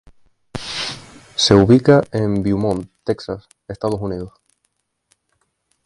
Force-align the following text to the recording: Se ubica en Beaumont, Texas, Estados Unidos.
Se 1.35 1.53
ubica 1.53 2.01
en 2.11 2.41
Beaumont, 2.41 2.89
Texas, 3.03 3.47
Estados 3.67 4.01
Unidos. 4.01 4.33